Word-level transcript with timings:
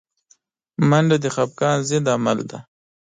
منډه 0.89 1.17
د 1.23 1.25
خفګان 1.35 1.77
ضد 1.89 2.05
عمل 2.15 2.39
دی 2.49 2.59